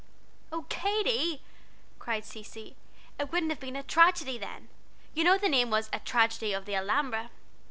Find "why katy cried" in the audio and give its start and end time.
0.49-2.25